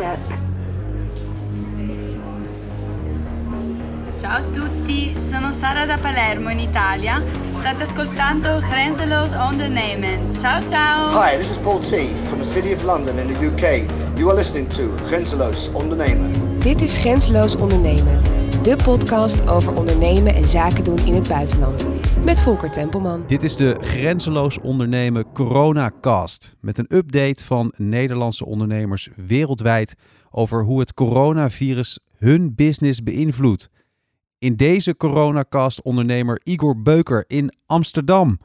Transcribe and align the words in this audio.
step. 0.00 0.18
Ciao 4.16 4.36
a 4.36 4.40
tutti, 4.40 5.14
sono 5.18 5.50
Sara 5.50 5.84
da 5.84 5.98
Palermo 5.98 6.50
in 6.50 6.58
Italia. 6.58 7.22
State 7.50 7.82
ascoltando 7.82 8.60
Grenzeloos 8.60 9.32
Ondernemen. 9.32 10.38
Ciao 10.38 10.64
ciao! 10.66 11.10
Hi, 11.10 11.36
this 11.36 11.50
is 11.50 11.58
Paul 11.58 11.80
T 11.80 12.08
from 12.26 12.38
the 12.38 12.44
City 12.44 12.72
of 12.72 12.82
London 12.82 13.18
in 13.18 13.28
the 13.28 13.46
UK. 13.46 13.86
You 14.16 14.28
are 14.28 14.36
listening 14.36 14.68
to 14.68 14.88
Grenzeloos 15.06 15.70
Ondernemen. 15.72 16.58
Dit 16.60 16.82
is 16.82 16.96
Grenzeloos 16.96 17.56
Ondernemen, 17.56 18.22
de 18.62 18.76
podcast 18.76 19.48
over 19.48 19.74
ondernemen 19.74 20.34
en 20.34 20.48
zaken 20.48 20.84
doen 20.84 20.98
in 21.04 21.14
het 21.14 21.28
buitenland. 21.28 21.88
Met 22.24 22.42
Volker 22.42 22.70
Tempelman. 22.70 23.26
Dit 23.26 23.42
is 23.42 23.56
de 23.56 23.76
Grenzeloos 23.80 24.60
Ondernemen 24.60 25.32
Coronacast. 25.32 26.56
Met 26.60 26.78
een 26.78 26.96
update 26.96 27.44
van 27.44 27.72
Nederlandse 27.76 28.46
ondernemers 28.46 29.08
wereldwijd 29.16 29.94
over 30.30 30.64
hoe 30.64 30.80
het 30.80 30.94
coronavirus 30.94 31.98
hun 32.18 32.54
business 32.54 33.02
beïnvloedt. 33.02 33.70
In 34.38 34.56
deze 34.56 34.96
coronacast 34.96 35.82
ondernemer 35.82 36.40
Igor 36.42 36.82
Beuker 36.82 37.24
in 37.26 37.54
Amsterdam. 37.66 38.38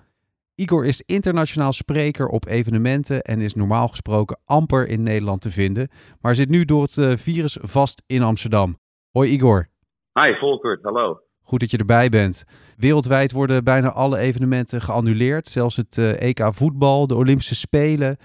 Igor 0.56 0.86
is 0.86 1.02
internationaal 1.06 1.74
spreker 1.74 2.28
op 2.28 2.46
evenementen 2.46 3.22
en 3.22 3.42
is 3.42 3.54
normaal 3.54 3.88
gesproken 3.88 4.40
amper 4.46 4.88
in 4.88 5.04
Nederland 5.04 5.42
te 5.42 5.52
vinden, 5.52 5.90
maar 6.22 6.36
zit 6.36 6.50
nu 6.50 6.66
door 6.66 6.82
het 6.82 6.98
eh, 6.98 7.12
virus 7.12 7.58
vast 7.62 8.04
in 8.08 8.22
Amsterdam. 8.22 8.78
Hoi 9.12 9.30
Igor. 9.30 9.70
Hi 10.14 10.34
Volkert, 10.40 10.84
hallo. 10.84 11.25
Goed 11.46 11.60
dat 11.60 11.72
je 11.72 11.78
erbij 11.78 12.10
bent. 12.10 12.46
Wereldwijd 12.78 13.32
worden 13.32 13.64
bijna 13.64 13.90
alle 13.92 14.18
evenementen 14.18 14.82
geannuleerd, 14.82 15.46
zelfs 15.46 15.76
het 15.76 15.98
eh, 15.98 16.30
EK 16.30 16.54
voetbal, 16.54 17.08
de 17.08 17.16
Olympische 17.16 17.56
Spelen. 17.56 18.18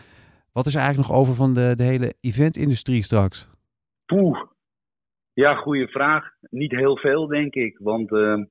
Wat 0.52 0.66
is 0.66 0.74
er 0.74 0.80
eigenlijk 0.80 1.08
nog 1.08 1.18
over 1.18 1.34
van 1.34 1.54
de, 1.54 1.72
de 1.74 1.82
hele 1.82 2.14
eventindustrie 2.20 3.02
straks? 3.02 3.48
Poeh, 4.06 4.38
ja, 5.32 5.54
goede 5.54 5.88
vraag. 5.88 6.30
Niet 6.50 6.70
heel 6.70 6.96
veel, 6.96 7.26
denk 7.26 7.54
ik. 7.54 7.78
Want 7.78 8.12
uh, 8.12 8.44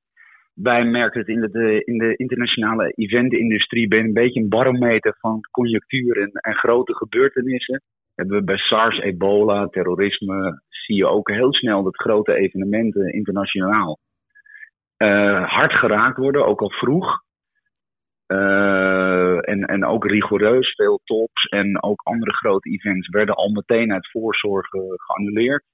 wij 0.54 0.84
merken 0.84 1.20
het 1.20 1.28
in 1.28 1.40
de, 1.40 1.82
in 1.84 1.98
de 1.98 2.16
internationale 2.16 2.92
eventindustrie. 2.94 3.88
Ben 3.88 4.04
een 4.04 4.12
beetje 4.12 4.40
een 4.40 4.48
barometer 4.48 5.16
van 5.18 5.40
conjunctuur 5.50 6.22
en, 6.22 6.30
en 6.32 6.54
grote 6.54 6.94
gebeurtenissen. 6.94 7.82
Hebben 8.14 8.38
we 8.38 8.44
bij 8.44 8.56
SARS, 8.56 8.98
ebola, 8.98 9.66
terrorisme. 9.66 10.62
Zie 10.68 10.96
je 10.96 11.06
ook 11.06 11.30
heel 11.30 11.52
snel 11.52 11.82
dat 11.82 11.96
grote 11.96 12.34
evenementen 12.34 13.12
internationaal 13.12 13.98
hard 15.60 15.72
geraakt 15.72 16.16
worden, 16.16 16.46
ook 16.46 16.60
al 16.60 16.70
vroeg. 16.70 17.22
Uh, 18.26 19.48
en, 19.48 19.64
en 19.64 19.84
ook 19.84 20.04
rigoureus, 20.04 20.74
veel 20.74 21.00
tops 21.04 21.44
en 21.44 21.82
ook 21.82 22.00
andere 22.02 22.32
grote 22.32 22.70
events 22.70 23.08
werden 23.08 23.34
al 23.34 23.50
meteen 23.50 23.92
uit 23.92 24.10
voorzorg 24.10 24.66
geannuleerd. 24.96 25.64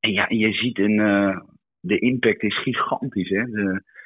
En 0.00 0.12
ja, 0.12 0.26
je 0.28 0.52
ziet 0.52 0.78
in, 0.78 0.98
uh, 1.00 1.40
de 1.80 1.98
impact 1.98 2.42
is 2.42 2.62
gigantisch. 2.62 3.28
Hè? 3.28 3.44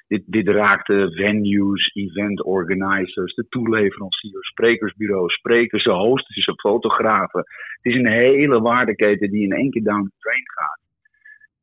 Dit, 0.08 0.22
dit 0.26 0.48
raakt 0.48 0.86
venues, 0.86 1.90
event 1.94 2.42
organizers, 2.42 3.34
de 3.34 3.46
toeleveranciers, 3.48 4.48
sprekersbureaus, 4.48 5.34
sprekers, 5.34 5.84
de 5.84 5.90
hosters, 5.90 6.46
de 6.46 6.54
fotografen. 6.54 7.44
Het 7.82 7.92
is 7.92 7.94
een 7.94 8.12
hele 8.12 8.60
waardeketen 8.60 9.30
die 9.30 9.44
in 9.44 9.52
één 9.52 9.70
keer 9.70 9.82
down 9.82 10.02
the 10.02 10.14
drain 10.18 10.42
gaat. 10.44 10.80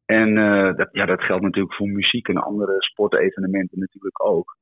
En 0.10 0.30
uh, 0.38 0.76
dat, 0.76 0.90
ja, 0.92 1.06
dat 1.06 1.22
geldt 1.22 1.44
natuurlijk 1.44 1.76
voor 1.76 1.88
muziek 1.88 2.28
en 2.28 2.38
andere 2.38 2.76
sportevenementen 2.78 3.80
natuurlijk 3.80 4.26
ook. 4.26 4.58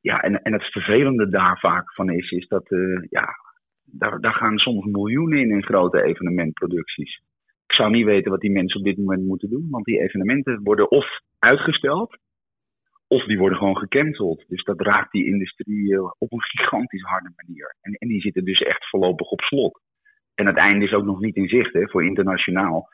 Ja, 0.00 0.20
en, 0.20 0.42
en 0.42 0.52
het 0.52 0.64
vervelende 0.64 1.28
daar 1.28 1.58
vaak 1.58 1.94
van 1.94 2.10
is, 2.10 2.30
is 2.30 2.48
dat 2.48 2.70
uh, 2.70 3.02
ja, 3.08 3.28
daar, 3.84 4.20
daar 4.20 4.34
gaan 4.34 4.58
soms 4.58 4.84
miljoenen 4.84 5.38
in 5.38 5.50
in 5.50 5.64
grote 5.64 6.02
evenementproducties 6.02 7.20
ik 7.68 7.74
zou 7.74 7.90
niet 7.90 8.04
weten 8.04 8.30
wat 8.30 8.40
die 8.40 8.50
mensen 8.50 8.78
op 8.78 8.86
dit 8.86 8.96
moment 8.98 9.26
moeten 9.26 9.50
doen. 9.50 9.66
Want 9.70 9.84
die 9.84 10.00
evenementen 10.00 10.62
worden 10.62 10.90
of 10.90 11.06
uitgesteld, 11.38 12.18
of 13.06 13.24
die 13.24 13.38
worden 13.38 13.58
gewoon 13.58 13.76
gecanceld. 13.76 14.44
Dus 14.48 14.64
dat 14.64 14.80
raakt 14.80 15.12
die 15.12 15.26
industrie 15.26 16.00
op 16.18 16.32
een 16.32 16.42
gigantisch 16.42 17.02
harde 17.02 17.32
manier. 17.36 17.76
En, 17.80 17.92
en 17.92 18.08
die 18.08 18.20
zitten 18.20 18.44
dus 18.44 18.60
echt 18.60 18.88
voorlopig 18.88 19.30
op 19.30 19.40
slot. 19.40 19.80
En 20.34 20.46
het 20.46 20.56
einde 20.56 20.84
is 20.84 20.92
ook 20.92 21.04
nog 21.04 21.20
niet 21.20 21.36
in 21.36 21.48
zicht 21.48 21.72
hè, 21.72 21.88
voor 21.88 22.04
internationaal. 22.04 22.88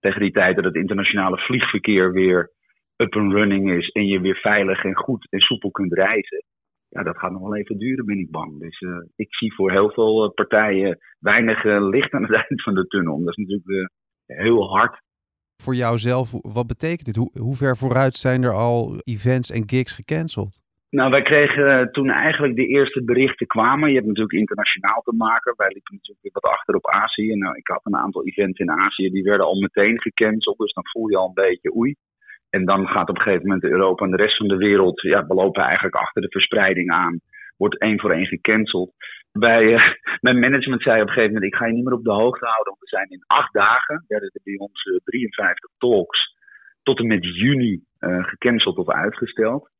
Tegen 0.00 0.20
die 0.20 0.32
tijd 0.32 0.56
dat 0.56 0.64
het 0.64 0.74
internationale 0.74 1.38
vliegverkeer 1.38 2.12
weer 2.12 2.50
up 2.96 3.16
and 3.16 3.32
running 3.32 3.70
is 3.70 3.88
en 3.88 4.06
je 4.06 4.20
weer 4.20 4.36
veilig 4.36 4.84
en 4.84 4.96
goed 4.96 5.26
en 5.30 5.40
soepel 5.40 5.70
kunt 5.70 5.92
reizen. 5.92 6.44
Ja, 6.88 7.02
dat 7.02 7.18
gaat 7.18 7.30
nog 7.30 7.40
wel 7.40 7.56
even 7.56 7.78
duren, 7.78 8.04
ben 8.04 8.18
ik 8.18 8.30
bang. 8.30 8.58
Dus 8.58 8.80
uh, 8.80 8.96
ik 9.16 9.34
zie 9.34 9.54
voor 9.54 9.70
heel 9.70 9.90
veel 9.90 10.32
partijen 10.32 10.98
weinig 11.18 11.64
uh, 11.64 11.88
licht 11.88 12.12
aan 12.12 12.22
het 12.22 12.32
eind 12.48 12.62
van 12.62 12.74
de 12.74 12.86
tunnel. 12.86 13.24
Dat 13.24 13.38
is 13.38 13.46
natuurlijk 13.46 13.92
heel 14.26 14.68
hard. 14.68 15.00
Voor 15.62 15.74
jouzelf, 15.74 16.30
wat 16.30 16.66
betekent 16.66 17.04
dit? 17.04 17.16
Hoe, 17.16 17.30
hoe 17.38 17.56
ver 17.56 17.76
vooruit 17.76 18.14
zijn 18.14 18.42
er 18.42 18.52
al 18.52 19.00
events 19.04 19.50
en 19.50 19.68
gigs 19.68 19.92
gecanceld? 19.92 20.60
Nou, 20.90 21.10
wij 21.10 21.22
kregen 21.22 21.92
toen 21.92 22.10
eigenlijk 22.10 22.56
de 22.56 22.66
eerste 22.66 23.04
berichten 23.04 23.46
kwamen. 23.46 23.88
Je 23.88 23.94
hebt 23.94 24.06
natuurlijk 24.06 24.38
internationaal 24.38 25.02
te 25.02 25.14
maken. 25.14 25.54
Wij 25.56 25.68
liepen 25.68 25.94
natuurlijk 25.94 26.22
weer 26.22 26.32
wat 26.40 26.52
achter 26.52 26.74
op 26.74 26.90
Azië. 26.90 27.34
Nou, 27.34 27.56
ik 27.56 27.66
had 27.66 27.80
een 27.84 27.96
aantal 27.96 28.26
events 28.26 28.58
in 28.58 28.70
Azië, 28.70 29.10
die 29.10 29.22
werden 29.22 29.46
al 29.46 29.60
meteen 29.60 30.00
gecanceld. 30.00 30.58
Dus 30.58 30.72
dan 30.72 30.86
voel 30.86 31.08
je 31.08 31.16
al 31.16 31.26
een 31.26 31.44
beetje 31.44 31.76
oei. 31.76 31.94
En 32.50 32.64
dan 32.64 32.86
gaat 32.86 33.08
op 33.08 33.16
een 33.16 33.22
gegeven 33.22 33.46
moment 33.46 33.64
Europa 33.64 34.04
en 34.04 34.10
de 34.10 34.16
rest 34.16 34.36
van 34.36 34.48
de 34.48 34.56
wereld, 34.56 35.00
ja, 35.00 35.26
we 35.26 35.34
lopen 35.34 35.62
eigenlijk 35.62 35.94
achter 35.94 36.22
de 36.22 36.30
verspreiding 36.30 36.90
aan. 36.90 37.20
Wordt 37.56 37.80
één 37.80 38.00
voor 38.00 38.10
één 38.10 38.26
gecanceld 38.26 38.92
bij 39.32 39.62
uh, 39.62 39.82
mijn 40.26 40.38
management 40.38 40.82
zei 40.82 41.00
op 41.00 41.06
een 41.06 41.12
gegeven 41.12 41.34
moment: 41.34 41.52
Ik 41.52 41.58
ga 41.58 41.66
je 41.66 41.72
niet 41.72 41.84
meer 41.84 41.98
op 41.98 42.04
de 42.04 42.12
hoogte 42.12 42.46
houden. 42.46 42.66
Want 42.66 42.80
we 42.80 42.86
zijn 42.86 43.08
in 43.08 43.24
acht 43.26 43.52
dagen, 43.52 44.04
werden 44.08 44.30
er 44.32 44.40
bij 44.44 44.56
ons 44.56 44.84
uh, 44.84 44.96
53 45.04 45.70
talks 45.78 46.34
tot 46.82 46.98
en 46.98 47.06
met 47.06 47.24
juni 47.24 47.82
gecanceld 48.00 48.76
of 48.76 48.88
uitgesteld. 48.88 49.70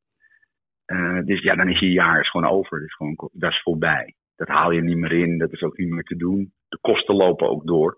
Dus 1.24 1.42
ja, 1.42 1.54
dan 1.54 1.68
is 1.68 1.78
je 1.78 1.92
jaar 1.92 2.20
is 2.20 2.30
gewoon 2.30 2.50
over. 2.50 2.78
Dat 2.78 2.88
is, 2.88 2.94
gewoon, 2.94 3.30
dat 3.32 3.50
is 3.50 3.62
voorbij. 3.62 4.14
Dat 4.36 4.48
haal 4.48 4.70
je 4.70 4.82
niet 4.82 4.96
meer 4.96 5.12
in, 5.12 5.38
dat 5.38 5.52
is 5.52 5.62
ook 5.62 5.76
niet 5.78 5.90
meer 5.90 6.02
te 6.02 6.16
doen. 6.16 6.52
De 6.68 6.78
kosten 6.80 7.14
lopen 7.14 7.48
ook 7.48 7.66
door. 7.66 7.96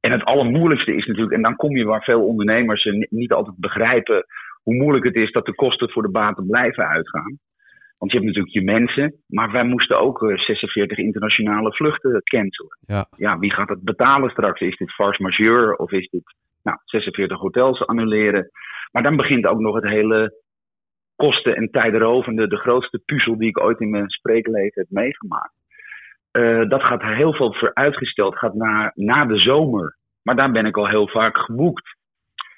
En 0.00 0.12
het 0.12 0.24
allermoeilijkste 0.24 0.94
is 0.94 1.06
natuurlijk, 1.06 1.36
en 1.36 1.42
dan 1.42 1.56
kom 1.56 1.76
je 1.76 1.84
waar 1.84 2.02
veel 2.02 2.26
ondernemers 2.26 2.84
niet 3.08 3.32
altijd 3.32 3.56
begrijpen 3.56 4.24
hoe 4.62 4.74
moeilijk 4.74 5.04
het 5.04 5.14
is 5.14 5.32
dat 5.32 5.46
de 5.46 5.54
kosten 5.54 5.90
voor 5.90 6.02
de 6.02 6.10
baten 6.10 6.46
blijven 6.46 6.88
uitgaan. 6.88 7.38
Want 7.98 8.12
je 8.12 8.18
hebt 8.18 8.30
natuurlijk 8.30 8.54
je 8.54 8.72
mensen, 8.72 9.14
maar 9.26 9.50
wij 9.50 9.64
moesten 9.64 10.00
ook 10.00 10.18
46 10.34 10.98
eh, 10.98 11.04
internationale 11.04 11.72
vluchten 11.72 12.22
cancelen. 12.22 12.78
Ja. 12.80 13.06
ja, 13.16 13.38
wie 13.38 13.52
gaat 13.52 13.68
het 13.68 13.82
betalen 13.82 14.30
straks? 14.30 14.60
Is 14.60 14.76
dit 14.76 14.92
force 14.92 15.22
majeure 15.22 15.76
of 15.76 15.92
is 15.92 16.08
dit 16.08 16.34
nou, 16.62 16.78
46 16.84 17.38
hotels 17.38 17.86
annuleren? 17.86 18.50
Maar 18.92 19.02
dan 19.02 19.16
begint 19.16 19.46
ook 19.46 19.60
nog 19.60 19.74
het 19.74 19.84
hele 19.84 20.41
kosten- 21.24 21.56
en 21.56 21.70
tijdrovende, 21.70 22.48
de 22.48 22.56
grootste 22.56 23.02
puzzel 23.06 23.38
die 23.38 23.48
ik 23.48 23.60
ooit 23.60 23.80
in 23.80 23.90
mijn 23.90 24.10
spreekleven 24.10 24.80
heb 24.82 24.86
meegemaakt. 24.90 25.54
Uh, 26.32 26.68
dat 26.68 26.82
gaat 26.82 27.02
heel 27.02 27.34
veel 27.34 27.54
vooruitgesteld, 27.54 28.38
gaat 28.38 28.54
na, 28.54 28.92
na 28.94 29.24
de 29.24 29.38
zomer. 29.38 29.96
Maar 30.22 30.36
daar 30.36 30.52
ben 30.52 30.66
ik 30.66 30.76
al 30.76 30.88
heel 30.88 31.08
vaak 31.08 31.36
geboekt. 31.36 31.96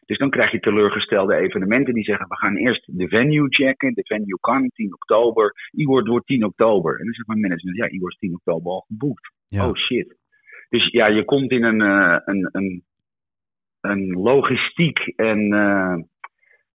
Dus 0.06 0.18
dan 0.18 0.30
krijg 0.30 0.50
je 0.50 0.60
teleurgestelde 0.60 1.34
evenementen 1.36 1.94
die 1.94 2.04
zeggen: 2.04 2.28
we 2.28 2.36
gaan 2.36 2.56
eerst 2.56 2.98
de 2.98 3.08
venue 3.08 3.48
checken. 3.48 3.94
De 3.94 4.04
venue 4.04 4.38
kan 4.40 4.70
10 4.74 4.94
oktober. 4.94 5.52
Igor 5.70 6.04
door 6.04 6.20
10 6.20 6.44
oktober. 6.44 6.98
En 6.98 7.04
dan 7.04 7.14
zegt 7.14 7.28
mijn 7.28 7.40
management: 7.40 7.76
ja, 7.76 7.88
Igor 7.88 8.08
is 8.08 8.18
10 8.18 8.34
oktober 8.34 8.72
al 8.72 8.84
geboekt. 8.86 9.32
Ja. 9.48 9.68
Oh 9.68 9.74
shit. 9.74 10.16
Dus 10.68 10.90
ja, 10.90 11.06
je 11.06 11.24
komt 11.24 11.50
in 11.50 11.64
een, 11.64 11.80
uh, 11.80 12.18
een, 12.24 12.48
een, 12.52 12.84
een 13.80 14.12
logistiek 14.12 14.98
en 15.16 15.52
uh, 15.52 15.96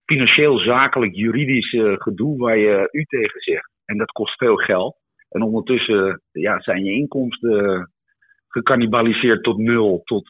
financieel, 0.10 0.60
zakelijk, 0.60 1.16
juridisch 1.16 1.74
uh, 1.74 1.94
gedoe 1.98 2.38
waar 2.38 2.58
je 2.58 2.88
u 2.92 3.04
tegen 3.04 3.42
zegt. 3.42 3.72
En 3.86 3.98
dat 3.98 4.12
kost 4.12 4.38
veel 4.38 4.56
geld. 4.56 4.98
En 5.30 5.42
ondertussen 5.42 6.22
ja, 6.32 6.60
zijn 6.60 6.84
je 6.84 6.92
inkomsten 6.92 7.92
gecannibaliseerd 8.48 9.44
tot 9.44 9.58
nul, 9.58 10.02
tot 10.04 10.28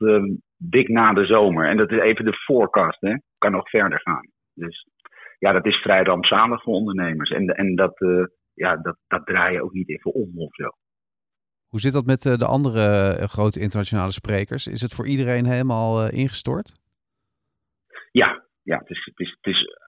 dik 0.57 0.87
na 0.87 1.13
de 1.13 1.25
zomer. 1.25 1.67
En 1.67 1.77
dat 1.77 1.91
is 1.91 1.99
even 1.99 2.25
de 2.25 2.33
forecast, 2.33 3.01
hè. 3.01 3.13
Kan 3.37 3.51
nog 3.51 3.69
verder 3.69 3.99
gaan. 3.99 4.29
Dus 4.53 4.87
ja, 5.39 5.51
dat 5.51 5.65
is 5.65 5.75
vrij 5.75 6.03
rampzalig 6.03 6.63
voor 6.63 6.73
ondernemers. 6.73 7.29
En, 7.29 7.47
en 7.47 7.75
dat, 7.75 8.01
uh, 8.01 8.25
ja, 8.53 8.75
dat, 8.75 8.97
dat 9.07 9.25
draai 9.25 9.53
je 9.53 9.63
ook 9.63 9.73
niet 9.73 9.89
even 9.89 10.13
om 10.13 10.31
of 10.35 10.55
zo. 10.55 10.69
Hoe 11.67 11.79
zit 11.79 11.93
dat 11.93 12.05
met 12.05 12.25
uh, 12.25 12.33
de 12.33 12.45
andere 12.45 13.15
uh, 13.19 13.23
grote 13.23 13.59
internationale 13.59 14.11
sprekers? 14.11 14.67
Is 14.67 14.81
het 14.81 14.93
voor 14.93 15.07
iedereen 15.07 15.45
helemaal 15.45 16.09
ingestort? 16.09 16.73
Ja, 18.11 18.43
ja 18.63 18.77
het, 18.77 18.89
is, 18.89 19.05
het, 19.05 19.19
is, 19.19 19.37
het 19.41 19.53
is 19.53 19.78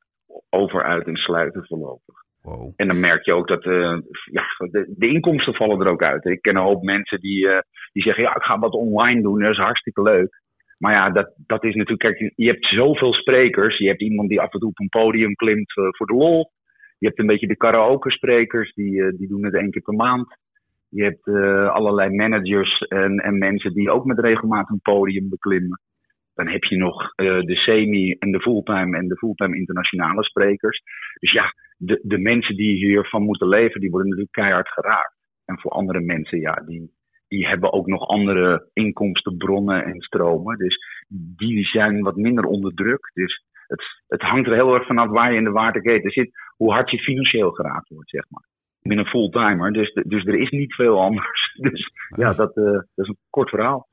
over, 0.52 0.84
uit 0.84 1.08
en 1.08 1.16
sluiten 1.16 1.66
voorlopig. 1.66 2.16
Wow. 2.42 2.74
En 2.76 2.88
dan 2.88 3.00
merk 3.00 3.26
je 3.26 3.34
ook 3.34 3.48
dat 3.48 3.66
uh, 3.66 3.98
ja, 4.32 4.44
de, 4.58 4.94
de, 4.98 5.08
inkomsten 5.08 5.54
vallen 5.54 5.80
er 5.80 5.92
ook 5.92 6.04
uit. 6.04 6.26
Ik 6.26 6.42
ken 6.42 6.56
een 6.56 6.62
hoop 6.62 6.84
mensen 6.84 7.20
die, 7.20 7.46
uh, 7.46 7.60
die 7.92 8.04
zeggen: 8.04 8.24
Ja, 8.24 8.36
ik 8.36 8.42
ga 8.42 8.60
wat 8.60 8.74
online 8.74 9.22
doen, 9.22 9.40
dat 9.40 9.52
is 9.52 9.58
hartstikke 9.58 10.02
leuk. 10.02 10.42
Maar 10.78 10.94
ja, 10.94 11.10
dat, 11.10 11.34
dat 11.38 11.64
is 11.64 11.76
natuurlijk, 11.76 12.18
kijk, 12.18 12.34
je 12.36 12.48
hebt 12.48 12.66
zoveel 12.66 13.14
sprekers. 13.14 13.78
Je 13.78 13.88
hebt 13.88 14.02
iemand 14.02 14.30
die 14.30 14.42
af 14.42 14.54
en 14.54 14.60
toe 14.60 14.70
op 14.70 14.80
een 14.80 14.90
podium 14.90 15.36
klimt 15.36 15.78
uh, 15.78 15.86
voor 15.90 16.08
de 16.08 16.14
lol. 16.14 16.52
Je 16.98 17.08
hebt 17.08 17.20
een 17.20 17.28
beetje 17.28 17.48
de 17.48 17.58
karaoke 17.58 18.12
sprekers, 18.12 18.74
die, 18.74 19.18
die 19.18 19.28
doen 19.28 19.46
het 19.46 19.54
één 19.54 19.72
keer 19.72 19.82
per 19.82 19.94
maand. 19.94 20.40
Je 20.90 21.04
hebt 21.04 21.28
allerlei 21.74 22.16
managers 22.16 22.80
en, 22.80 23.18
en 23.18 23.38
mensen 23.38 23.74
die 23.74 23.92
ook 23.92 24.06
met 24.06 24.20
regelmaat 24.20 24.70
een 24.70 24.80
podium 24.82 25.30
beklimmen. 25.30 25.80
Dan 26.44 26.54
heb 26.54 26.64
je 26.64 26.78
nog 26.78 27.02
uh, 27.02 27.42
de 27.42 27.56
semi- 27.56 28.16
en 28.20 28.32
de 28.32 28.42
fulltime 28.42 28.98
en 28.98 29.08
de 29.08 29.18
fulltime 29.18 29.58
internationale 29.58 30.24
sprekers. 30.24 30.82
Dus 31.20 31.32
ja, 31.32 31.54
de, 31.78 32.00
de 32.04 32.18
mensen 32.18 32.56
die 32.56 32.86
hiervan 32.86 33.24
moeten 33.24 33.48
leven, 33.48 33.82
die 33.82 33.90
worden 33.90 34.10
natuurlijk 34.10 34.36
keihard 34.36 34.70
geraakt. 34.70 35.16
En 35.46 35.60
voor 35.60 35.72
andere 35.72 36.00
mensen, 36.00 36.40
ja, 36.40 36.54
die, 36.54 36.92
die 37.28 37.48
hebben 37.48 37.74
ook 37.74 37.88
nog 37.88 38.08
andere 38.08 38.70
inkomstenbronnen 38.74 39.84
en 39.86 40.02
stromen. 40.02 40.58
Dus 40.58 40.78
die 41.38 41.66
zijn 41.66 42.02
wat 42.02 42.16
minder 42.16 42.44
onder 42.46 42.74
druk. 42.74 43.12
Dus 43.14 43.46
het, 43.68 43.84
het 44.08 44.22
hangt 44.22 44.48
er 44.48 44.54
heel 44.54 44.74
erg 44.74 44.86
vanaf 44.86 45.10
waar 45.10 45.32
je 45.32 45.38
in 45.38 45.44
de 45.44 45.52
waterketen 45.52 46.12
zit, 46.12 46.32
hoe 46.58 46.72
hard 46.72 46.92
je 46.92 47.00
financieel 47.00 47.52
geraakt 47.52 47.90
wordt, 47.90 48.10
zeg 48.10 48.26
maar. 48.30 48.46
Ik 48.82 48.90
ben 48.90 48.98
een 48.98 49.06
fulltimer, 49.06 49.74
dus, 49.74 49.94
dus 49.94 50.26
er 50.26 50.40
is 50.40 50.50
niet 50.50 50.74
veel 50.74 51.02
anders. 51.02 51.54
Dus 51.70 51.92
ja, 52.16 52.34
dat, 52.34 52.58
uh, 52.58 52.66
dat 52.72 52.86
is 52.96 53.08
een 53.08 53.18
kort 53.30 53.50
verhaal. 53.50 53.88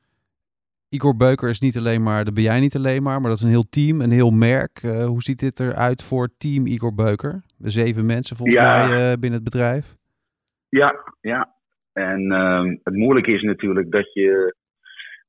Igor 0.90 1.16
Beuker 1.16 1.48
is 1.48 1.60
niet 1.60 1.76
alleen 1.76 2.02
maar, 2.02 2.24
dat 2.24 2.34
ben 2.34 2.42
jij 2.42 2.60
niet 2.60 2.76
alleen 2.76 3.02
maar, 3.02 3.20
maar 3.20 3.30
dat 3.30 3.38
is 3.38 3.44
een 3.44 3.56
heel 3.56 3.68
team, 3.70 4.00
een 4.00 4.10
heel 4.10 4.30
merk. 4.30 4.82
Uh, 4.82 5.04
hoe 5.04 5.22
ziet 5.22 5.38
dit 5.38 5.60
eruit 5.60 6.02
voor 6.02 6.28
team 6.38 6.66
Igor 6.66 6.94
Beuker? 6.94 7.42
Zeven 7.58 8.06
mensen 8.06 8.36
volgens 8.36 8.56
ja. 8.56 8.86
mij 8.86 8.96
uh, 8.96 9.12
binnen 9.12 9.40
het 9.40 9.50
bedrijf. 9.50 9.96
Ja, 10.68 10.94
ja. 11.20 11.54
En 11.92 12.20
uh, 12.20 12.62
het 12.82 12.94
moeilijke 12.94 13.32
is 13.32 13.42
natuurlijk 13.42 13.90
dat 13.90 14.12
je, 14.12 14.54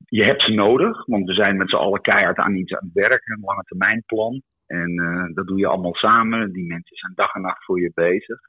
je 0.06 0.24
hebt 0.24 0.42
ze 0.42 0.52
nodig, 0.52 1.06
want 1.06 1.26
we 1.26 1.34
zijn 1.34 1.58
met 1.58 1.70
z'n 1.70 1.76
allen 1.76 2.02
keihard 2.02 2.38
aan 2.38 2.56
iets 2.56 2.74
aan 2.74 2.86
het 2.86 2.94
werken, 2.94 3.34
een 3.34 3.44
lange 3.46 3.64
termijnplan. 3.64 4.42
En 4.68 4.92
uh, 4.92 5.26
dat 5.34 5.48
doe 5.48 5.58
je 5.58 5.68
allemaal 5.68 5.96
samen. 5.96 6.52
Die 6.52 6.68
mensen 6.68 6.96
zijn 6.96 7.14
dag 7.16 7.34
en 7.34 7.42
nacht 7.42 7.66
voor 7.66 7.82
je 7.82 7.92
bezig. 7.94 8.40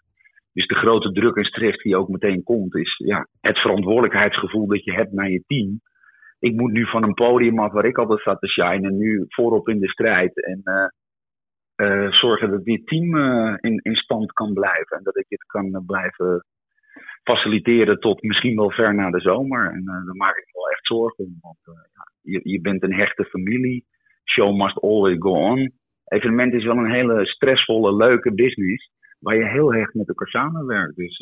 Dus 0.53 0.67
de 0.67 0.75
grote 0.75 1.13
druk 1.13 1.37
en 1.37 1.45
stress 1.45 1.83
die 1.83 1.97
ook 1.97 2.09
meteen 2.09 2.43
komt, 2.43 2.77
is 2.77 2.97
ja, 2.97 3.27
het 3.41 3.59
verantwoordelijkheidsgevoel 3.59 4.67
dat 4.67 4.85
je 4.85 4.93
hebt 4.93 5.13
naar 5.13 5.31
je 5.31 5.43
team. 5.47 5.81
Ik 6.41 6.55
moet 6.55 6.73
nu 6.73 6.87
van 6.87 7.03
een 7.03 7.15
podium 7.15 7.59
af 7.59 7.73
waar 7.73 7.85
ik 7.85 7.99
altijd 7.99 8.21
zat 8.21 8.41
te 8.41 8.49
shinen, 8.49 8.97
nu 8.97 9.25
voorop 9.29 9.69
in 9.69 9.81
de 9.81 9.89
strijd. 9.89 10.45
En 10.45 10.61
uh, 10.65 10.89
uh, 11.87 12.13
zorgen 12.13 12.51
dat 12.51 12.65
dit 12.65 12.87
team 12.87 13.15
uh, 13.17 13.57
in, 13.61 13.81
in 13.83 13.95
stand 13.95 14.33
kan 14.33 14.53
blijven. 14.53 14.97
En 14.97 15.03
dat 15.03 15.17
ik 15.17 15.27
het 15.29 15.45
kan 15.47 15.85
blijven 15.87 16.45
faciliteren 17.23 17.99
tot 17.99 18.23
misschien 18.23 18.57
wel 18.57 18.71
ver 18.71 18.95
na 18.95 19.11
de 19.11 19.21
zomer. 19.21 19.73
En 19.73 19.85
daar 19.85 20.17
maak 20.17 20.37
ik 20.37 20.49
wel 20.53 20.69
echt 20.69 20.87
zorgen 20.87 21.25
om. 21.25 21.39
Want 21.41 21.59
je, 22.21 22.41
je 22.43 22.61
bent 22.61 22.83
een 22.83 22.95
hechte 22.95 23.25
familie. 23.25 23.85
Show 24.25 24.57
must 24.57 24.79
always 24.79 25.17
go 25.19 25.31
on. 25.31 25.73
Evenement 26.05 26.55
is 26.55 26.65
wel 26.65 26.77
een 26.77 26.91
hele 26.91 27.27
stressvolle, 27.27 27.97
leuke 27.97 28.35
business 28.35 28.91
waar 29.19 29.37
je 29.37 29.49
heel 29.49 29.73
hecht 29.73 29.95
met 29.95 30.09
elkaar 30.09 30.29
samenwerkt. 30.29 30.97
Dus 30.97 31.19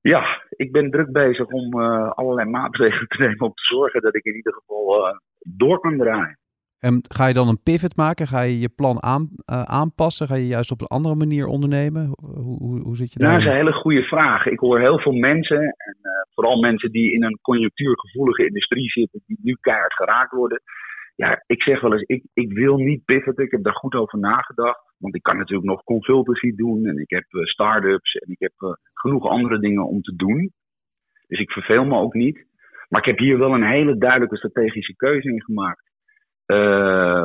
ja, 0.00 0.42
ik 0.50 0.72
ben 0.72 0.90
druk 0.90 1.12
bezig 1.12 1.46
om 1.46 1.80
uh, 1.80 2.10
allerlei 2.10 2.48
maatregelen 2.48 3.08
te 3.08 3.22
nemen 3.22 3.40
om 3.40 3.54
te 3.54 3.64
zorgen 3.64 4.02
dat 4.02 4.14
ik 4.14 4.24
in 4.24 4.34
ieder 4.34 4.52
geval 4.52 5.06
uh, 5.06 5.16
door 5.56 5.80
kan 5.80 5.96
draaien. 5.96 6.38
En 6.78 7.02
ga 7.08 7.26
je 7.26 7.34
dan 7.34 7.48
een 7.48 7.62
pivot 7.62 7.96
maken? 7.96 8.26
Ga 8.26 8.40
je 8.40 8.60
je 8.60 8.68
plan 8.68 9.02
aan, 9.02 9.28
aanpassen? 9.64 10.26
Ga 10.26 10.34
je 10.34 10.46
juist 10.46 10.70
op 10.70 10.80
een 10.80 10.96
andere 10.96 11.14
manier 11.14 11.46
ondernemen? 11.46 12.12
Hoe, 12.20 12.58
hoe, 12.58 12.80
hoe 12.80 12.96
zit 12.96 13.12
je 13.12 13.18
daar? 13.18 13.28
Nou, 13.28 13.40
dat 13.40 13.48
is 13.48 13.52
een 13.52 13.64
hele 13.64 13.80
goede 13.82 14.02
vraag. 14.02 14.46
Ik 14.46 14.58
hoor 14.58 14.80
heel 14.80 14.98
veel 14.98 15.12
mensen, 15.12 15.60
en 15.60 15.96
vooral 16.34 16.60
mensen 16.60 16.90
die 16.90 17.12
in 17.12 17.22
een 17.24 17.38
conjunctuurgevoelige 17.42 18.46
industrie 18.46 18.90
zitten, 18.90 19.22
die 19.26 19.38
nu 19.42 19.56
keihard 19.60 19.94
geraakt 19.94 20.32
worden. 20.32 20.60
Ja, 21.20 21.42
ik 21.46 21.62
zeg 21.62 21.80
wel 21.80 21.92
eens, 21.92 22.02
ik, 22.02 22.24
ik 22.32 22.52
wil 22.52 22.76
niet 22.76 23.04
pivoten. 23.04 23.44
Ik 23.44 23.50
heb 23.50 23.62
daar 23.62 23.74
goed 23.74 23.94
over 23.94 24.18
nagedacht. 24.18 24.94
Want 24.98 25.14
ik 25.14 25.22
kan 25.22 25.36
natuurlijk 25.36 25.68
nog 25.68 25.84
consultancy 25.84 26.54
doen 26.54 26.86
en 26.86 26.98
ik 26.98 27.10
heb 27.10 27.24
uh, 27.30 27.44
start-ups 27.44 28.14
en 28.14 28.30
ik 28.32 28.38
heb 28.38 28.52
uh, 28.58 28.70
genoeg 28.92 29.28
andere 29.28 29.58
dingen 29.58 29.86
om 29.86 30.00
te 30.00 30.16
doen. 30.16 30.52
Dus 31.26 31.38
ik 31.38 31.50
verveel 31.50 31.84
me 31.84 31.96
ook 31.96 32.14
niet. 32.14 32.46
Maar 32.88 33.00
ik 33.00 33.06
heb 33.06 33.18
hier 33.18 33.38
wel 33.38 33.54
een 33.54 33.66
hele 33.66 33.98
duidelijke 33.98 34.36
strategische 34.36 34.96
keuze 34.96 35.28
in 35.28 35.42
gemaakt. 35.42 35.90
Uh, 36.46 37.22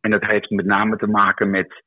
en 0.00 0.10
dat 0.10 0.24
heeft 0.24 0.50
met 0.50 0.66
name 0.66 0.96
te 0.96 1.06
maken 1.06 1.50
met, 1.50 1.84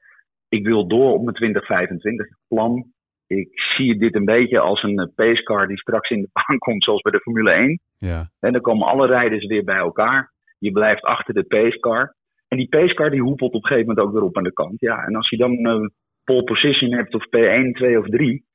ik 0.49 0.65
wil 0.65 0.88
door 0.88 1.13
op 1.13 1.23
mijn 1.23 1.35
2025 1.35 2.27
plan. 2.47 2.85
Ik 3.27 3.49
zie 3.75 3.97
dit 3.97 4.15
een 4.15 4.25
beetje 4.25 4.59
als 4.59 4.83
een 4.83 5.11
pacecar 5.15 5.67
die 5.67 5.79
straks 5.79 6.09
in 6.09 6.21
de 6.21 6.29
baan 6.31 6.57
komt, 6.65 6.83
zoals 6.83 7.01
bij 7.01 7.11
de 7.11 7.19
Formule 7.19 7.51
1. 7.51 7.79
Ja. 7.97 8.29
En 8.39 8.51
dan 8.53 8.61
komen 8.61 8.88
alle 8.88 9.07
rijders 9.07 9.45
weer 9.45 9.63
bij 9.63 9.77
elkaar. 9.77 10.32
Je 10.63 10.71
blijft 10.71 11.01
achter 11.01 11.33
de 11.33 11.44
pacecar. 11.44 12.15
En 12.48 12.57
die 12.57 12.68
pacecar 12.69 13.10
die 13.10 13.21
hoepelt 13.21 13.54
op 13.54 13.62
een 13.62 13.68
gegeven 13.68 13.88
moment 13.88 14.06
ook 14.06 14.13
weer 14.13 14.24
op 14.24 14.38
aan 14.38 14.44
de 14.44 14.54
kant. 14.54 14.80
Ja, 14.80 15.06
en 15.06 15.15
als 15.15 15.30
je 15.30 15.38
dan 15.38 15.65
een 15.65 15.92
pole 16.24 16.44
position 16.44 16.94
hebt 16.94 17.13
of 17.13 17.25
P1, 17.25 17.71
2 17.71 18.00
of 18.00 18.06
3, 18.06 18.45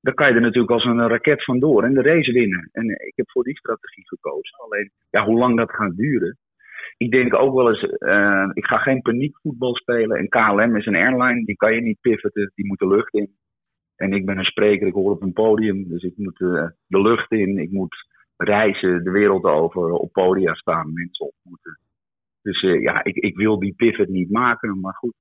dan 0.00 0.14
kan 0.14 0.28
je 0.28 0.34
er 0.34 0.40
natuurlijk 0.40 0.72
als 0.72 0.84
een 0.84 1.08
raket 1.08 1.44
vandoor 1.44 1.84
en 1.84 1.94
de 1.94 2.02
race 2.02 2.32
winnen. 2.32 2.68
En 2.72 2.84
ik 2.88 3.12
heb 3.14 3.30
voor 3.30 3.44
die 3.44 3.58
strategie 3.58 4.06
gekozen. 4.06 4.58
Alleen, 4.58 4.90
ja, 5.10 5.24
hoe 5.24 5.38
lang 5.38 5.56
dat 5.56 5.70
gaat 5.70 5.96
duren. 5.96 6.36
Ik 6.96 7.10
denk 7.10 7.34
ook 7.34 7.54
wel 7.54 7.68
eens, 7.68 7.82
uh, 7.98 8.50
ik 8.52 8.64
ga 8.64 8.78
geen 8.78 9.02
paniekvoetbal 9.02 9.74
spelen. 9.74 10.16
En 10.18 10.28
KLM 10.28 10.76
is 10.76 10.86
een 10.86 10.96
airline, 10.96 11.44
die 11.44 11.56
kan 11.56 11.74
je 11.74 11.80
niet 11.80 12.00
pivoten, 12.00 12.52
die 12.54 12.66
moet 12.66 12.78
de 12.78 12.88
lucht 12.88 13.14
in. 13.14 13.30
En 13.96 14.12
ik 14.12 14.26
ben 14.26 14.38
een 14.38 14.44
spreker, 14.44 14.86
ik 14.86 14.94
hoor 14.94 15.10
op 15.10 15.22
een 15.22 15.32
podium, 15.32 15.88
dus 15.88 16.02
ik 16.02 16.16
moet 16.16 16.38
de 16.86 17.00
lucht 17.00 17.32
in. 17.32 17.58
Ik 17.58 17.70
moet 17.70 18.06
reizen 18.38 19.04
de 19.04 19.10
wereld 19.10 19.44
over, 19.44 19.90
op 19.90 20.12
podia 20.12 20.54
staan, 20.54 20.92
mensen 20.92 21.26
ontmoeten. 21.26 21.78
Dus 22.42 22.62
uh, 22.62 22.82
ja, 22.82 23.04
ik, 23.04 23.16
ik 23.16 23.36
wil 23.36 23.58
die 23.58 23.74
pivot 23.74 24.08
niet 24.08 24.30
maken. 24.30 24.80
Maar 24.80 24.94
goed, 24.94 25.14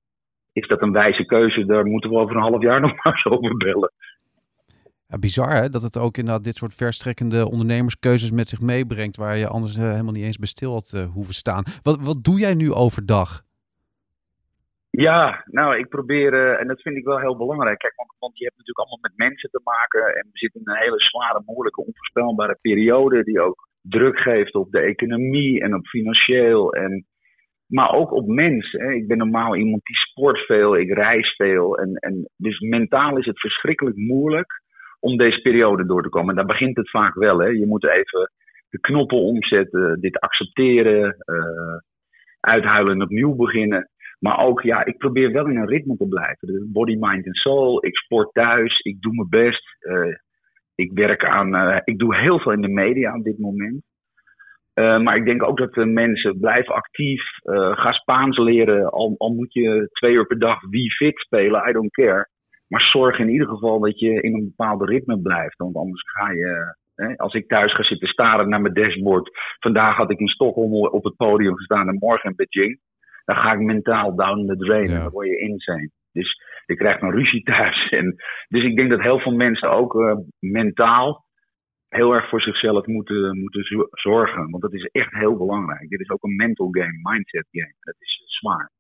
is 0.52 0.68
dat 0.68 0.82
een 0.82 0.92
wijze 0.92 1.26
keuze? 1.26 1.66
Daar 1.66 1.86
moeten 1.86 2.10
we 2.10 2.16
over 2.16 2.36
een 2.36 2.42
half 2.42 2.62
jaar 2.62 2.82
nog 2.88 3.04
maar 3.04 3.14
eens 3.14 3.26
over 3.26 3.58
bellen. 3.58 3.92
Ja, 5.08 5.18
bizar 5.18 5.56
hè, 5.56 5.70
dat 5.70 5.82
het 5.82 5.98
ook 5.98 6.18
inderdaad 6.18 6.44
dit 6.44 6.56
soort 6.56 6.74
verstrekkende 6.74 7.50
ondernemerskeuzes 7.50 8.32
met 8.32 8.48
zich 8.48 8.62
meebrengt, 8.62 9.18
waar 9.18 9.38
je 9.38 9.48
anders 9.48 9.78
uh, 9.78 9.84
helemaal 9.92 10.14
niet 10.14 10.24
eens 10.24 10.38
bij 10.38 10.48
stil 10.48 10.74
had 10.74 10.92
uh, 10.96 11.06
hoeven 11.06 11.34
staan. 11.34 11.64
Wat, 11.82 12.02
wat 12.02 12.24
doe 12.24 12.40
jij 12.40 12.54
nu 12.54 12.74
overdag? 12.74 13.46
Ja, 15.06 15.44
nou, 15.46 15.78
ik 15.78 15.90
probeer, 15.90 16.34
uh, 16.34 16.60
en 16.60 16.68
dat 16.68 16.82
vind 16.82 16.98
ik 16.98 17.04
wel 17.04 17.20
heel 17.20 17.38
belangrijk. 17.38 17.78
Kijk, 17.78 17.94
want, 18.20 18.38
je 18.38 18.44
hebt 18.44 18.58
natuurlijk 18.58 18.78
allemaal 18.78 19.10
met 19.10 19.18
mensen 19.28 19.50
te 19.50 19.62
maken. 19.64 20.16
En 20.16 20.30
we 20.32 20.38
zitten 20.38 20.62
in 20.62 20.72
een 20.72 20.84
hele 20.84 21.00
zware, 21.00 21.42
moeilijke, 21.46 21.86
onvoorspelbare 21.86 22.58
periode. 22.62 23.24
Die 23.24 23.42
ook 23.42 23.68
druk 23.82 24.20
geeft 24.20 24.56
op 24.56 24.72
de 24.72 24.80
economie 24.80 25.62
en 25.62 25.76
op 25.76 25.86
financieel. 25.86 26.74
En, 26.74 27.06
maar 27.68 27.92
ook 27.92 28.12
op 28.12 28.28
mens. 28.28 28.72
Hè. 28.72 28.92
Ik 28.92 29.08
ben 29.08 29.18
normaal 29.18 29.56
iemand 29.56 29.84
die 29.84 29.96
sport 29.96 30.40
veel, 30.40 30.78
ik 30.78 30.94
reis 30.94 31.36
veel. 31.36 31.78
En, 31.78 31.94
en 31.94 32.30
dus 32.38 32.60
mentaal 32.60 33.18
is 33.18 33.26
het 33.26 33.40
verschrikkelijk 33.40 33.96
moeilijk 33.96 34.62
om 35.00 35.18
deze 35.18 35.42
periode 35.42 35.86
door 35.86 36.04
te 36.04 36.10
komen. 36.10 36.30
En 36.30 36.36
daar 36.36 36.56
begint 36.56 36.78
het 36.78 36.90
vaak 36.90 37.14
wel. 37.14 37.40
Hè. 37.40 37.48
Je 37.48 37.68
moet 37.68 37.88
even 37.88 38.32
de 38.70 38.80
knoppen 38.80 39.18
omzetten, 39.18 40.00
dit 40.00 40.20
accepteren, 40.20 41.16
uh, 41.26 41.78
uithuilen 42.40 42.94
en 42.94 43.02
opnieuw 43.02 43.36
beginnen. 43.36 43.90
Maar 44.20 44.40
ook, 44.40 44.62
ja, 44.62 44.86
ik 44.86 44.98
probeer 44.98 45.32
wel 45.32 45.48
in 45.48 45.58
een 45.58 45.68
ritme 45.68 45.98
te 45.98 46.08
blijven. 46.08 46.48
Dus 46.48 46.72
body, 46.72 46.96
mind 47.00 47.26
en 47.26 47.34
soul. 47.34 47.86
Ik 47.86 47.96
sport 47.96 48.34
thuis. 48.34 48.80
Ik 48.80 49.02
doe 49.02 49.14
mijn 49.14 49.30
best. 49.30 49.78
Uh, 49.80 50.16
ik 50.76 50.92
werk 50.94 51.26
aan. 51.26 51.56
Uh, 51.56 51.78
ik 51.84 51.98
doe 51.98 52.16
heel 52.16 52.40
veel 52.40 52.52
in 52.52 52.62
de 52.62 52.68
media 52.68 53.16
op 53.16 53.24
dit 53.24 53.38
moment. 53.38 53.84
Uh, 54.76 55.00
maar 55.00 55.16
ik 55.16 55.26
denk 55.26 55.44
ook 55.44 55.58
dat 55.58 55.74
de 55.74 55.86
mensen 55.86 56.40
blijven 56.40 56.76
actief. 56.76 57.22
ga 57.72 57.92
Spaans 57.92 58.38
leren. 58.38 58.90
Al, 58.90 59.16
al 59.18 59.34
moet 59.34 59.54
je 59.54 59.90
twee 59.92 60.14
uur 60.14 60.26
per 60.26 60.40
dag 60.40 60.60
wie 60.70 60.92
fit 60.92 61.20
spelen. 61.20 61.70
I 61.70 61.72
don't 61.72 61.92
care. 61.92 62.28
Maar 62.68 62.82
zorg 62.82 63.20
in 63.20 63.30
ieder 63.30 63.48
geval 63.48 63.80
dat 63.80 64.00
je 64.00 64.22
in 64.22 64.34
een 64.34 64.54
bepaalde 64.56 64.86
ritme 64.86 65.22
blijft. 65.22 65.58
Want 65.58 65.76
anders 65.76 66.02
ga 66.02 66.32
je. 66.32 66.76
Als 67.18 67.34
ik 67.34 67.48
thuis 67.48 67.76
ga 67.76 67.84
zitten 67.84 68.08
staren 68.08 68.50
naar 68.50 68.62
mijn 68.62 68.74
dashboard. 68.74 69.30
Vandaag 69.60 69.96
had 69.96 70.12
ik 70.12 70.20
in 70.20 70.28
Stockholm 70.28 70.74
op 70.74 71.04
het 71.04 71.16
podium 71.16 71.56
gestaan 71.56 71.88
en 71.88 71.98
morgen 72.00 72.30
in 72.30 72.36
Beijing 72.36 72.80
dan 73.28 73.36
ga 73.36 73.54
ik 73.54 73.60
mentaal 73.60 74.16
down 74.16 74.46
the 74.46 74.58
drain. 74.58 74.90
Ja. 74.90 74.96
En 74.96 75.02
dan 75.02 75.12
word 75.12 75.28
je 75.28 75.40
insane. 75.40 75.90
Dus 76.12 76.42
je 76.66 76.76
krijgt 76.76 77.02
een 77.02 77.12
ruzie 77.12 77.44
thuis. 77.44 77.90
En, 78.00 78.16
dus 78.48 78.64
ik 78.64 78.76
denk 78.76 78.90
dat 78.90 79.02
heel 79.02 79.20
veel 79.20 79.32
mensen 79.32 79.72
ook 79.72 79.94
uh, 79.94 80.16
mentaal 80.40 81.26
heel 81.88 82.14
erg 82.14 82.30
voor 82.30 82.42
zichzelf 82.42 82.86
moeten, 82.86 83.40
moeten 83.40 83.90
zorgen. 83.92 84.50
Want 84.50 84.64
dat 84.64 84.74
is 84.74 84.90
echt 84.92 85.14
heel 85.14 85.38
belangrijk. 85.38 85.90
Dit 85.90 86.00
is 86.00 86.10
ook 86.10 86.24
een 86.24 86.36
mental 86.36 86.68
game, 86.72 87.00
mindset 87.02 87.48
game. 87.52 87.74
Dat 87.80 87.96
is 88.00 88.24
zwaar. 88.26 88.72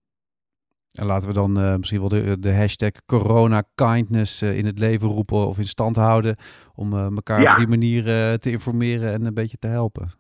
En 0.91 1.05
laten 1.05 1.27
we 1.27 1.33
dan 1.33 1.59
uh, 1.59 1.75
misschien 1.75 1.99
wel 1.99 2.09
de, 2.09 2.39
de 2.39 2.53
hashtag 2.53 2.91
corona 3.05 3.63
kindness 3.75 4.43
uh, 4.43 4.57
in 4.57 4.65
het 4.65 4.79
leven 4.79 5.07
roepen 5.07 5.47
of 5.47 5.57
in 5.57 5.63
stand 5.63 5.95
houden. 5.95 6.35
Om 6.75 6.93
elkaar 6.93 7.41
ja. 7.41 7.51
op 7.51 7.57
die 7.57 7.67
manier 7.67 8.03
te 8.39 8.51
informeren 8.51 9.13
en 9.13 9.25
een 9.25 9.33
beetje 9.33 9.57
te 9.57 9.67
helpen. 9.67 10.11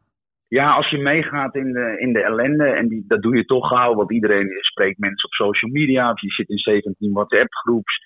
Ja, 0.47 0.73
als 0.73 0.89
je 0.89 0.97
meegaat 0.97 1.55
in 1.55 1.71
de, 1.71 1.95
in 1.99 2.13
de 2.13 2.23
ellende, 2.23 2.65
en 2.65 2.87
die, 2.87 3.03
dat 3.07 3.21
doe 3.21 3.35
je 3.35 3.45
toch 3.45 3.67
gauw, 3.67 3.95
want 3.95 4.11
iedereen 4.11 4.49
spreekt 4.59 4.99
mensen 4.99 5.25
op 5.25 5.33
social 5.33 5.71
media, 5.71 6.11
of 6.11 6.21
je 6.21 6.31
zit 6.31 6.49
in 6.49 6.57
17 6.57 7.13
WhatsApp-groeps. 7.13 7.99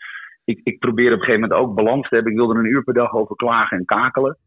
Ik, 0.44 0.60
ik 0.64 0.80
probeer 0.80 1.14
op 1.14 1.20
een 1.20 1.26
gegeven 1.26 1.42
moment 1.42 1.60
ook 1.60 1.76
balans 1.76 2.08
te 2.08 2.16
hebben. 2.16 2.34
Ik 2.34 2.38
wil 2.38 2.50
er 2.52 2.58
een 2.58 2.72
uur 2.72 2.84
per 2.84 2.94
dag 2.94 3.14
over 3.14 3.36
klagen 3.36 3.78
en 3.78 3.86
kakelen. 3.86 4.38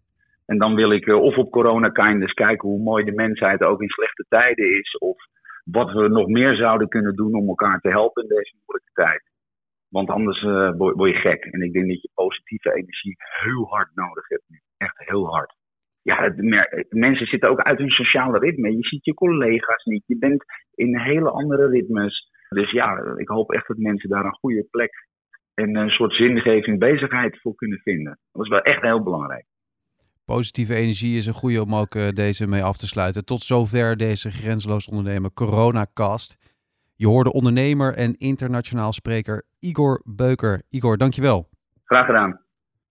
En 0.46 0.58
dan 0.58 0.74
wil 0.74 0.90
ik 0.90 1.06
uh, 1.06 1.16
of 1.16 1.36
op 1.36 1.50
corona 1.50 1.88
kindness 1.88 2.32
kijken 2.32 2.68
hoe 2.68 2.82
mooi 2.82 3.04
de 3.04 3.12
mensheid 3.12 3.62
ook 3.62 3.82
in 3.82 3.88
slechte 3.88 4.24
tijden 4.28 4.78
is, 4.78 4.98
of 4.98 5.16
wat 5.64 5.92
we 5.92 6.08
nog 6.08 6.26
meer 6.26 6.54
zouden 6.54 6.88
kunnen 6.88 7.16
doen 7.16 7.34
om 7.34 7.48
elkaar 7.48 7.80
te 7.80 7.88
helpen 7.88 8.22
in 8.22 8.28
deze 8.28 8.54
moeilijke 8.66 8.92
tijd. 8.92 9.22
Want 9.88 10.10
anders 10.10 10.42
uh, 10.42 10.70
word 10.76 11.14
je 11.14 11.20
gek. 11.20 11.44
En 11.44 11.62
ik 11.62 11.72
denk 11.72 11.88
dat 11.88 12.02
je 12.02 12.10
positieve 12.14 12.74
energie 12.74 13.16
heel 13.42 13.66
hard 13.68 13.88
nodig 13.94 14.28
hebt 14.28 14.44
nu. 14.48 14.60
echt 14.76 14.98
heel 14.98 15.26
hard. 15.34 15.54
Ja, 16.04 16.22
het 16.22 16.92
mensen 16.92 17.26
zitten 17.26 17.50
ook 17.50 17.60
uit 17.60 17.78
hun 17.78 17.90
sociale 17.90 18.38
ritme. 18.38 18.76
Je 18.76 18.86
ziet 18.86 19.04
je 19.04 19.14
collega's 19.14 19.84
niet. 19.84 20.02
Je 20.06 20.18
bent 20.18 20.44
in 20.74 20.98
hele 20.98 21.30
andere 21.30 21.68
ritmes. 21.68 22.30
Dus 22.48 22.70
ja, 22.70 23.14
ik 23.16 23.28
hoop 23.28 23.52
echt 23.52 23.66
dat 23.66 23.76
mensen 23.76 24.08
daar 24.08 24.24
een 24.24 24.38
goede 24.40 24.66
plek 24.70 24.92
en 25.54 25.76
een 25.76 25.90
soort 25.90 26.14
zingeving 26.14 26.78
bezigheid 26.78 27.40
voor 27.40 27.54
kunnen 27.54 27.78
vinden. 27.78 28.18
Dat 28.32 28.44
is 28.44 28.50
wel 28.50 28.60
echt 28.60 28.82
heel 28.82 29.02
belangrijk. 29.02 29.44
Positieve 30.24 30.74
energie 30.74 31.16
is 31.18 31.26
een 31.26 31.32
goede 31.32 31.62
om 31.62 31.74
ook 31.74 31.94
eh, 31.94 32.08
deze 32.08 32.46
mee 32.46 32.62
af 32.62 32.76
te 32.76 32.86
sluiten. 32.86 33.24
Tot 33.24 33.42
zover 33.42 33.96
deze 33.96 34.30
grenzeloos 34.30 34.88
ondernemen 34.88 35.32
Coronacast. 35.32 36.38
Je 36.94 37.06
hoorde 37.06 37.32
ondernemer 37.32 37.94
en 37.94 38.16
internationaal 38.16 38.92
spreker 38.92 39.44
Igor 39.60 40.02
Beuker. 40.04 40.62
Igor, 40.68 40.96
dankjewel. 40.96 41.48
Graag 41.84 42.06
gedaan. 42.06 42.43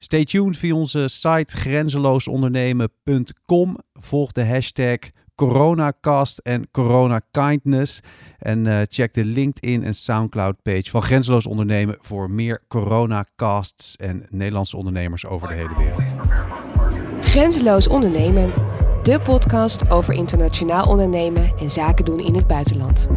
Stay 0.04 0.24
tuned 0.24 0.58
via 0.58 0.76
onze 0.76 1.08
site 1.08 1.58
grenzeloosondernemen.com. 1.58 3.78
Volg 3.94 4.32
de 4.32 4.46
hashtag 4.46 4.98
coronacast 5.36 6.38
en 6.38 6.68
coronakindness. 6.72 8.00
En 8.40 8.68
eh, 8.68 8.82
check 8.88 9.14
de 9.14 9.26
LinkedIn 9.26 9.84
en 9.84 9.94
Soundcloud 9.94 10.62
page 10.62 10.90
van 10.90 11.02
Grenzeloos 11.02 11.46
Ondernemen 11.46 11.98
voor 12.02 12.30
meer 12.30 12.64
coronacasts 12.68 13.96
en 13.96 14.26
Nederlandse 14.30 14.78
ondernemers 14.78 15.26
over 15.26 15.48
de 15.48 15.54
hele 15.54 15.76
wereld. 15.78 16.14
Grenzeloos 17.22 17.88
ondernemen. 17.88 18.54
De 19.04 19.20
podcast 19.22 19.92
over 19.92 20.14
internationaal 20.14 20.88
ondernemen 20.88 21.54
en 21.58 21.70
zaken 21.70 22.06
doen 22.06 22.20
in 22.20 22.36
het 22.36 22.48
buitenland. 22.48 23.08